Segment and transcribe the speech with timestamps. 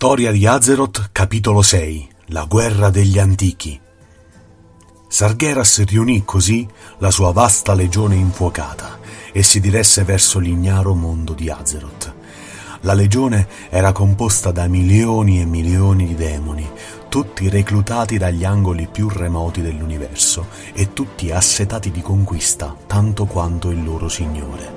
[0.00, 3.80] Storia di Azeroth, capitolo 6 La guerra degli antichi
[5.08, 6.64] Sargeras riunì così
[6.98, 9.00] la sua vasta legione infuocata
[9.32, 12.14] e si diresse verso l'ignaro mondo di Azeroth.
[12.82, 16.70] La legione era composta da milioni e milioni di demoni,
[17.08, 23.82] tutti reclutati dagli angoli più remoti dell'universo e tutti assetati di conquista tanto quanto il
[23.82, 24.76] loro signore.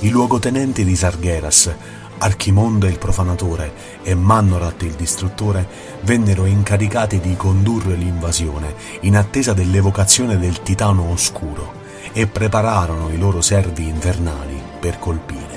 [0.00, 1.74] I luogotenenti di Sargeras
[2.18, 3.72] Archimonde il profanatore
[4.02, 5.66] e Mannorat il distruttore
[6.02, 13.42] vennero incaricati di condurre l'invasione in attesa dell'evocazione del titano oscuro e prepararono i loro
[13.42, 15.55] servi infernali per colpire.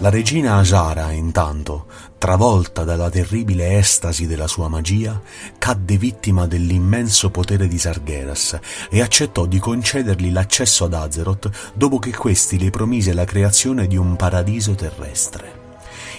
[0.00, 1.86] La regina Ajara, intanto,
[2.18, 5.18] travolta dalla terribile estasi della sua magia,
[5.56, 8.58] cadde vittima dell'immenso potere di Sargeras
[8.90, 13.96] e accettò di concedergli l'accesso ad Azeroth dopo che questi le promise la creazione di
[13.96, 15.64] un paradiso terrestre.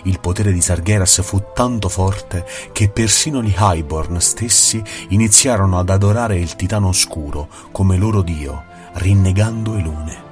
[0.04, 6.40] Il potere di Sargeras fu tanto forte che persino gli Highborn stessi iniziarono ad adorare
[6.40, 10.27] il Titano Oscuro come loro dio, rinnegando e lune.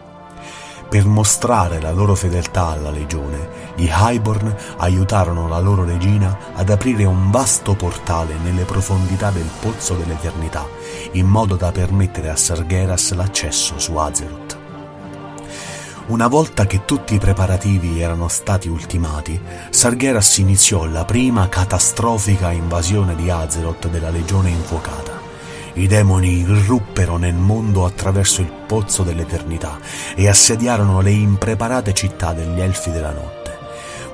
[0.88, 7.04] Per mostrare la loro fedeltà alla legione, gli Highborn aiutarono la loro regina ad aprire
[7.06, 10.66] un vasto portale nelle profondità del Pozzo dell'Eternità,
[11.14, 14.58] in modo da permettere a Sargeras l'accesso su Azeroth.
[16.08, 19.42] Una volta che tutti i preparativi erano stati ultimati,
[19.72, 25.15] Sargeras iniziò la prima catastrofica invasione di Azeroth della Legione Infuocata.
[25.78, 29.78] I demoni irruppero nel mondo attraverso il pozzo dell'eternità
[30.16, 33.58] e assediarono le impreparate città degli Elfi della Notte.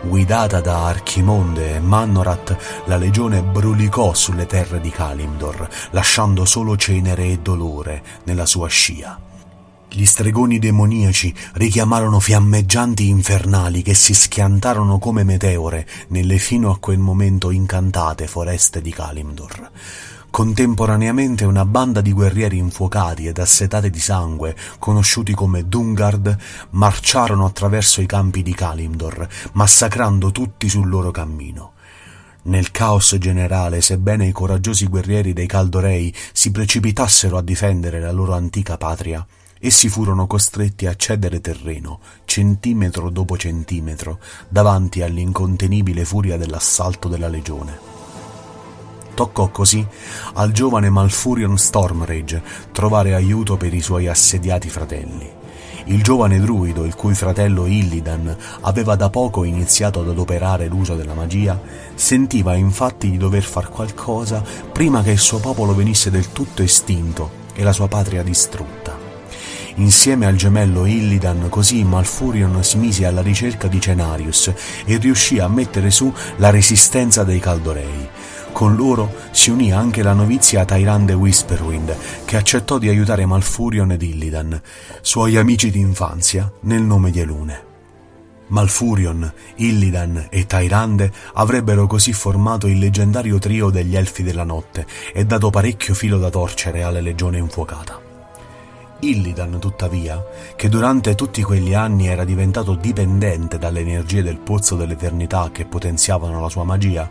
[0.02, 7.26] Guidata da Archimonde e Mannorat, la legione brulicò sulle terre di Kalimdor, lasciando solo cenere
[7.26, 9.20] e dolore nella sua scia.
[9.88, 16.98] Gli stregoni demoniaci richiamarono fiammeggianti infernali che si schiantarono come meteore nelle fino a quel
[16.98, 19.70] momento incantate foreste di Kalimdor.
[20.32, 26.38] Contemporaneamente una banda di guerrieri infuocati ed assetati di sangue, conosciuti come Dungard,
[26.70, 31.74] marciarono attraverso i campi di Kalimdor, massacrando tutti sul loro cammino.
[32.44, 38.34] Nel caos generale, sebbene i coraggiosi guerrieri dei Caldorei si precipitassero a difendere la loro
[38.34, 39.28] antica patria,
[39.60, 47.91] essi furono costretti a cedere terreno, centimetro dopo centimetro, davanti all'incontenibile furia dell'assalto della legione.
[49.14, 49.86] Toccò così
[50.34, 52.42] al giovane Malfurion Stormrage
[52.72, 55.40] trovare aiuto per i suoi assediati fratelli.
[55.86, 61.16] Il giovane druido, il cui fratello Illidan aveva da poco iniziato ad adoperare l'uso della
[61.16, 61.60] magia,
[61.96, 67.40] sentiva infatti di dover far qualcosa prima che il suo popolo venisse del tutto estinto
[67.54, 69.10] e la sua patria distrutta.
[69.76, 74.54] Insieme al gemello Illidan, così Malfurion si mise alla ricerca di Cenarius
[74.86, 78.10] e riuscì a mettere su la resistenza dei Caldorei.
[78.52, 81.96] Con loro si unì anche la novizia Tyrande Whisperwind,
[82.26, 84.62] che accettò di aiutare Malfurion ed Illidan,
[85.02, 87.70] suoi amici d'infanzia, nel nome di Elune.
[88.48, 95.26] Malfurion, Illidan e Tyrande avrebbero così formato il leggendario trio degli Elfi della Notte e
[95.26, 98.10] dato parecchio filo da torcere alla Legione Infuocata.
[99.04, 100.24] Illidan, tuttavia,
[100.56, 106.40] che durante tutti quegli anni era diventato dipendente dalle energie del pozzo dell'eternità che potenziavano
[106.40, 107.10] la sua magia,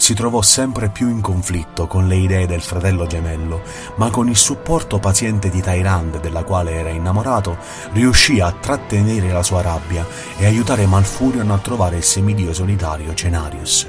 [0.00, 3.60] si trovò sempre più in conflitto con le idee del fratello gemello,
[3.96, 7.58] ma con il supporto paziente di Tyrande, della quale era innamorato,
[7.92, 10.06] riuscì a trattenere la sua rabbia
[10.38, 13.86] e aiutare Malfurion a trovare il semidio solitario Cenarius.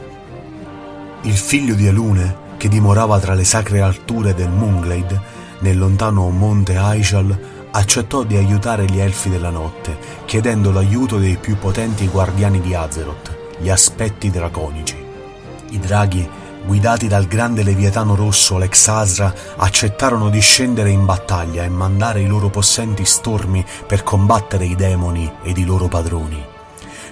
[1.22, 5.22] Il figlio di Elune, che dimorava tra le sacre alture del Moonglade,
[5.59, 7.39] nel lontano monte Aishal,
[7.72, 13.33] accettò di aiutare gli Elfi della Notte, chiedendo l'aiuto dei più potenti guardiani di Azeroth,
[13.59, 15.10] gli aspetti draconici.
[15.71, 16.29] I draghi,
[16.65, 22.27] guidati dal grande leviatano rosso Lex Asra, accettarono di scendere in battaglia e mandare i
[22.27, 26.45] loro possenti stormi per combattere i demoni ed i loro padroni.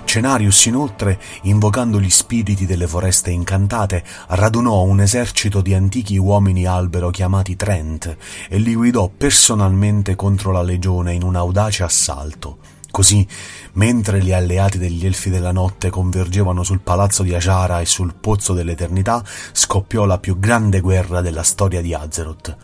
[0.04, 7.10] Cenarius inoltre, invocando gli spiriti delle foreste incantate, radunò un esercito di antichi uomini albero
[7.12, 8.18] chiamati Trent
[8.50, 12.58] e li guidò personalmente contro la legione in un audace assalto.
[12.92, 13.26] Così,
[13.74, 18.54] mentre gli alleati degli Elfi della Notte convergevano sul palazzo di Ajara e sul Pozzo
[18.54, 22.56] dell'Eternità, scoppiò la più grande guerra della storia di Azeroth.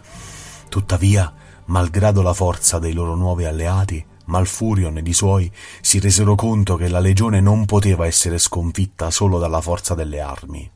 [0.68, 1.31] Tuttavia,
[1.66, 5.51] malgrado la forza dei loro nuovi alleati, Malfurion ed i suoi
[5.81, 10.72] si resero conto che la legione non poteva essere sconfitta solo dalla forza delle armi.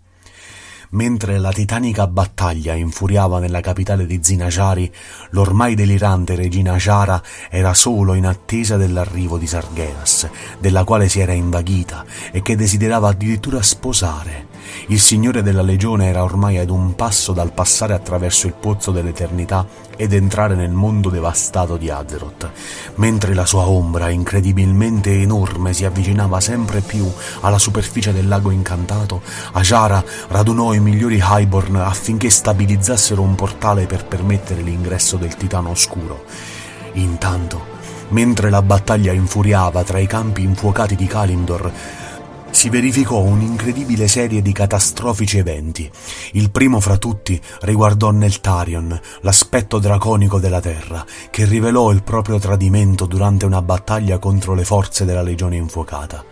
[0.91, 4.91] Mentre la titanica battaglia infuriava nella capitale di Zinajari,
[5.31, 7.21] l'ormai delirante regina Jara
[7.51, 10.27] era solo in attesa dell'arrivo di Sargeras,
[10.59, 14.48] della quale si era invaghita e che desiderava addirittura sposare.
[14.87, 19.65] Il Signore della Legione era ormai ad un passo dal passare attraverso il pozzo dell'eternità
[19.95, 22.49] ed entrare nel mondo devastato di Azeroth,
[22.95, 27.11] mentre la sua ombra incredibilmente enorme si avvicinava sempre più
[27.41, 29.21] alla superficie del lago incantato,
[29.53, 36.23] Ajara radunò i migliori Highborn affinché stabilizzassero un portale per permettere l'ingresso del Titano Oscuro.
[36.93, 37.77] Intanto,
[38.09, 41.71] mentre la battaglia infuriava tra i campi infuocati di Kalimdor,
[42.51, 45.89] si verificò un'incredibile serie di catastrofici eventi.
[46.33, 53.05] Il primo fra tutti riguardò Neltarion, l'aspetto draconico della Terra, che rivelò il proprio tradimento
[53.05, 56.23] durante una battaglia contro le forze della Legione Infuocata.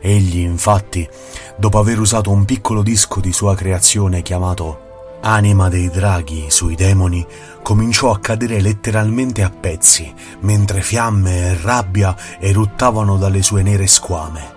[0.00, 1.08] Egli, infatti,
[1.56, 4.84] dopo aver usato un piccolo disco di sua creazione chiamato
[5.20, 7.26] Anima dei draghi sui demoni,
[7.60, 14.55] cominciò a cadere letteralmente a pezzi, mentre fiamme e rabbia eruttavano dalle sue nere squame.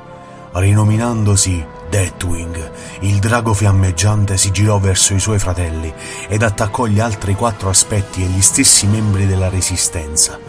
[0.52, 5.94] Rinominandosi Deathwing, il drago fiammeggiante si girò verso i suoi fratelli
[6.28, 10.40] ed attaccò gli altri quattro aspetti e gli stessi membri della Resistenza.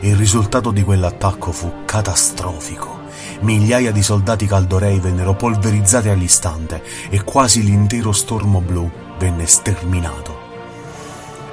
[0.00, 3.00] Il risultato di quell'attacco fu catastrofico.
[3.40, 10.31] Migliaia di soldati caldorei vennero polverizzati all'istante e quasi l'intero stormo blu venne sterminato.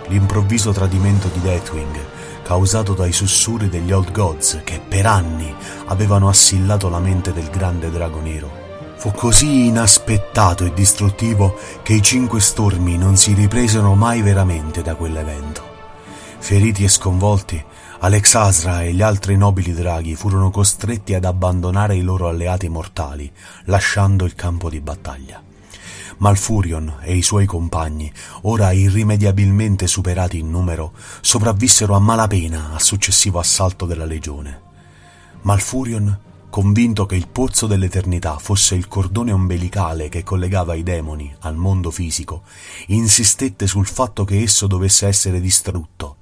[0.09, 1.99] L'improvviso tradimento di Deathwing
[2.43, 5.53] causato dai sussurri degli Old Gods che per anni
[5.85, 8.49] avevano assillato la mente del grande drago nero.
[8.95, 14.95] Fu così inaspettato e distruttivo che i cinque stormi non si ripresero mai veramente da
[14.95, 15.61] quell'evento.
[16.39, 17.63] Feriti e sconvolti,
[17.99, 23.31] Alex Asra e gli altri nobili draghi furono costretti ad abbandonare i loro alleati mortali,
[23.65, 25.48] lasciando il campo di battaglia.
[26.19, 28.11] Malfurion e i suoi compagni,
[28.41, 34.61] ora irrimediabilmente superati in numero, sopravvissero a malapena al successivo assalto della legione.
[35.41, 36.19] Malfurion,
[36.49, 41.89] convinto che il pozzo dell'eternità fosse il cordone ombelicale che collegava i demoni al mondo
[41.89, 42.43] fisico,
[42.87, 46.18] insistette sul fatto che esso dovesse essere distrutto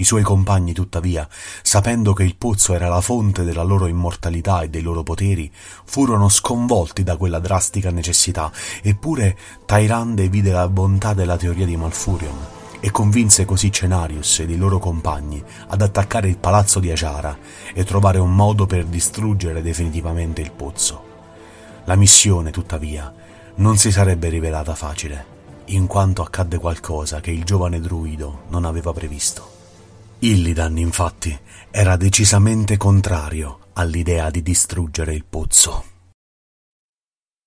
[0.00, 1.28] i suoi compagni, tuttavia,
[1.62, 5.52] sapendo che il pozzo era la fonte della loro immortalità e dei loro poteri,
[5.84, 8.50] furono sconvolti da quella drastica necessità,
[8.82, 9.36] eppure
[9.66, 14.78] Tyrande vide la bontà della teoria di Malfurion e convinse così Cenarius ed i loro
[14.78, 17.36] compagni ad attaccare il palazzo di Ajara
[17.74, 21.08] e trovare un modo per distruggere definitivamente il pozzo.
[21.84, 23.12] La missione, tuttavia,
[23.56, 28.94] non si sarebbe rivelata facile, in quanto accadde qualcosa che il giovane druido non aveva
[28.94, 29.49] previsto.
[30.22, 31.34] Illidan, infatti,
[31.70, 35.84] era decisamente contrario all'idea di distruggere il pozzo.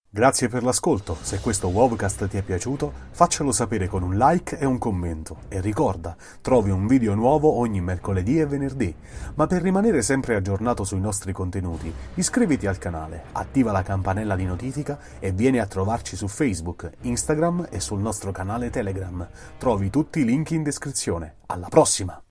[0.09, 4.65] Grazie per l'ascolto, se questo Wovcast ti è piaciuto faccelo sapere con un like e
[4.65, 8.95] un commento e ricorda, trovi un video nuovo ogni mercoledì e venerdì,
[9.35, 14.45] ma per rimanere sempre aggiornato sui nostri contenuti iscriviti al canale, attiva la campanella di
[14.45, 19.27] notifica e vieni a trovarci su Facebook, Instagram e sul nostro canale Telegram.
[19.59, 21.35] Trovi tutti i link in descrizione.
[21.45, 22.19] Alla prossima!